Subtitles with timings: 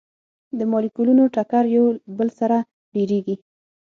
[0.57, 1.85] د مالیکولونو ټکر یو
[2.17, 2.57] بل سره
[2.93, 3.35] ډیریږي.